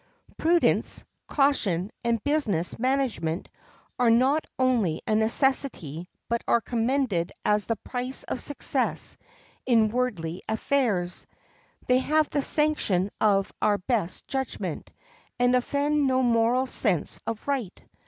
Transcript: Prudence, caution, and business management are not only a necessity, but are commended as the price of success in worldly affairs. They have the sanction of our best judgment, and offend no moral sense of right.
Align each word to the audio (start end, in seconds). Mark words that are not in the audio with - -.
Prudence, 0.35 1.03
caution, 1.27 1.91
and 2.03 2.23
business 2.23 2.79
management 2.79 3.49
are 3.99 4.09
not 4.09 4.43
only 4.57 4.99
a 5.05 5.13
necessity, 5.13 6.09
but 6.27 6.43
are 6.47 6.59
commended 6.59 7.31
as 7.45 7.67
the 7.67 7.75
price 7.75 8.23
of 8.23 8.41
success 8.41 9.15
in 9.67 9.89
worldly 9.91 10.41
affairs. 10.49 11.27
They 11.85 11.99
have 11.99 12.31
the 12.31 12.41
sanction 12.41 13.11
of 13.21 13.53
our 13.61 13.77
best 13.77 14.27
judgment, 14.27 14.89
and 15.37 15.55
offend 15.55 16.07
no 16.07 16.23
moral 16.23 16.65
sense 16.65 17.21
of 17.27 17.47
right. 17.47 17.79